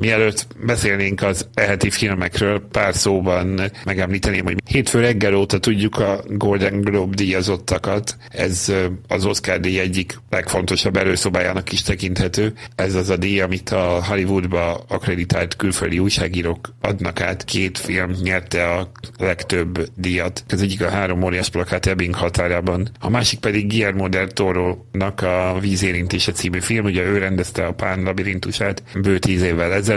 [0.00, 6.80] Mielőtt beszélnénk az eheti filmekről, pár szóban megemlíteném, hogy hétfő reggel óta tudjuk a Golden
[6.80, 8.16] Globe díjazottakat.
[8.28, 8.72] Ez
[9.08, 12.52] az Oscar díj egyik legfontosabb előszobájának is tekinthető.
[12.74, 17.44] Ez az a díj, amit a Hollywoodba akreditált külföldi újságírók adnak át.
[17.44, 20.44] Két film nyerte a legtöbb díjat.
[20.48, 22.88] Ez egyik a három óriás plakát Ebbing határában.
[23.00, 26.84] A másik pedig Guillermo del Toro-nak a Vízérintése című film.
[26.84, 29.88] Ugye ő rendezte a Pán labirintusát bő tíz évvel ezelőtt.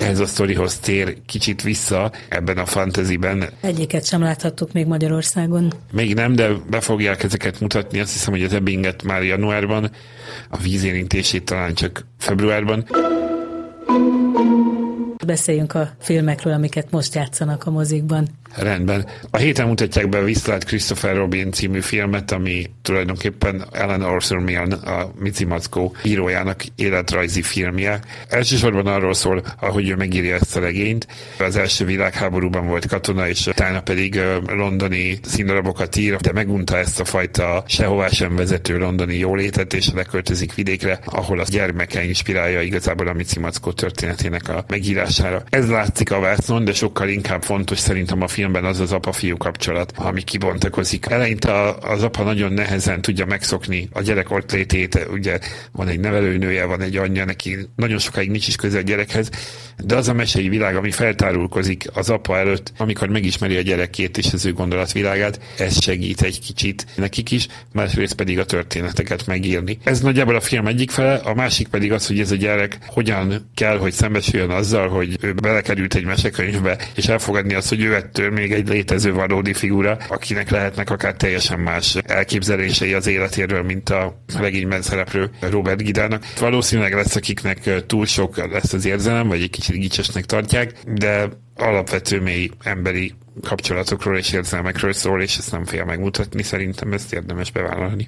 [0.00, 3.48] Ez a sztorihoz tér kicsit vissza ebben a fantasyben.
[3.60, 5.72] Egyiket sem láthattuk még Magyarországon.
[5.92, 8.00] Még nem, de be fogják ezeket mutatni.
[8.00, 9.90] Azt hiszem, hogy az Ebbinget már januárban,
[10.48, 12.86] a vízérintését talán csak februárban.
[15.26, 18.28] Beszéljünk a filmekről, amiket most játszanak a mozikban.
[18.56, 19.06] Rendben.
[19.30, 25.12] A héten mutatják be a Christopher Robin című filmet, ami tulajdonképpen Ellen Arthur Milne, a
[25.18, 28.00] Mici Mackó írójának életrajzi filmje.
[28.28, 31.06] Elsősorban arról szól, ahogy ő megírja ezt a regényt.
[31.38, 37.04] Az első világháborúban volt katona, és utána pedig londoni színdarabokat ír, de megunta ezt a
[37.04, 43.12] fajta sehová sem vezető londoni jólétet, és leköltözik vidékre, ahol a gyermeke inspirálja igazából a
[43.12, 43.40] Mici
[43.74, 45.42] történetének a megírására.
[45.50, 49.36] Ez látszik a vásznon, de sokkal inkább fontos szerintem a film filmben az az apa-fiú
[49.36, 51.06] kapcsolat, ami kibontakozik.
[51.06, 55.38] Eleinte az apa nagyon nehezen tudja megszokni a gyerek ott létét, ugye
[55.72, 59.30] van egy nevelőnője, van egy anyja, neki nagyon sokáig nincs is köze a gyerekhez,
[59.84, 64.32] de az a mesei világ, ami feltárulkozik az apa előtt, amikor megismeri a gyerekét és
[64.32, 69.78] az ő gondolatvilágát, ez segít egy kicsit nekik is, másrészt pedig a történeteket megírni.
[69.84, 73.50] Ez nagyjából a film egyik fele, a másik pedig az, hogy ez a gyerek hogyan
[73.54, 78.29] kell, hogy szembesüljön azzal, hogy ő belekerült egy mesekönyvbe, és elfogadni azt, hogy ő ettől
[78.30, 84.22] még egy létező valódi figura, akinek lehetnek akár teljesen más elképzelései az életéről, mint a
[84.38, 86.24] regényben szereplő Robert Gidának.
[86.38, 92.20] Valószínűleg lesz, akiknek túl sok lesz az érzelem, vagy egy kicsit gicsesnek tartják, de alapvető
[92.20, 98.06] mély emberi kapcsolatokról és érzelmekről szól, és ezt nem fél megmutatni, szerintem ezt érdemes bevállalni.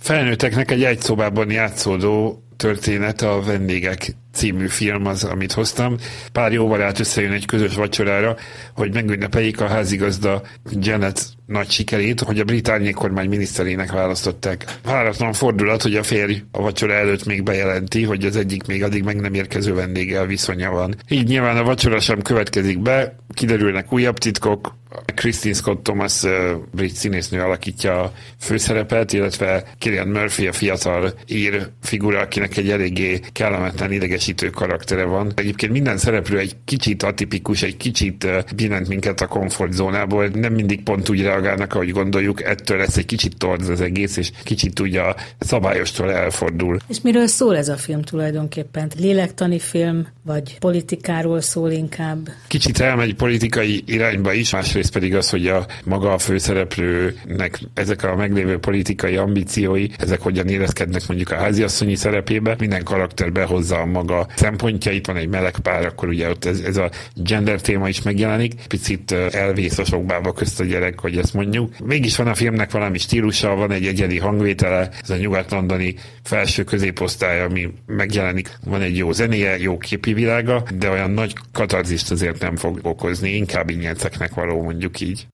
[0.00, 5.96] Felnőtteknek egy egyszobában játszódó történet a vendégek című film az, amit hoztam.
[6.32, 8.36] Pár jóval át összejön egy közös vacsorára,
[8.74, 14.64] hogy megünnepeljék a házigazda Janet nagy sikerét, hogy a brit kormány miniszterének választották.
[14.84, 19.02] Váratlan fordulat, hogy a férj a vacsora előtt még bejelenti, hogy az egyik még addig
[19.02, 20.94] meg nem érkező vendéggel viszonya van.
[21.08, 24.74] Így nyilván a vacsora sem következik be, kiderülnek újabb titkok,
[25.14, 26.22] Christine Scott Thomas
[26.70, 33.20] brit színésznő alakítja a főszerepet, illetve Kilian Murphy a fiatal ír figura, akinek egy eléggé
[33.32, 35.32] kellemetlen idegesítő karaktere van.
[35.34, 41.08] Egyébként minden szereplő egy kicsit atipikus, egy kicsit billent minket a komfortzónából, nem mindig pont
[41.08, 45.16] úgy reagálnak, ahogy gondoljuk, ettől lesz egy kicsit torz az egész, és kicsit ugye a
[45.38, 46.78] szabályostól elfordul.
[46.88, 48.90] És miről szól ez a film tulajdonképpen?
[48.98, 52.28] Lélektani film, vagy politikáról szól inkább?
[52.46, 58.16] Kicsit elmegy politikai irányba is, másrészt pedig az, hogy a maga a főszereplőnek ezek a
[58.16, 64.26] meglévő politikai ambíciói, ezek hogyan érezkednek mondjuk a háziasszonyi szerepébe, minden karakter behozza a maga
[64.36, 68.54] szempontjait, van egy meleg pár, akkor ugye ott ez, ez a gender téma is megjelenik,
[68.68, 71.78] picit elvész a sokbába közt a gyerek, hogy ezt mondjuk.
[71.78, 77.40] Mégis van a filmnek valami stílusa, van egy egyedi hangvétele, ez a nyugat-londoni felső középosztály,
[77.40, 82.56] ami megjelenik, van egy jó zenéje, jó képi világa, de olyan nagy katarzist azért nem
[82.56, 85.26] fog okozni, inkább ingyenceknek való mondjuk így.